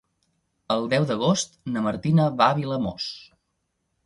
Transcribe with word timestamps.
El 0.75 0.87
deu 0.93 1.05
d'agost 1.11 1.53
na 1.75 1.83
Martina 1.89 2.27
va 2.41 2.49
a 2.55 2.57
Vilamòs. 2.63 3.07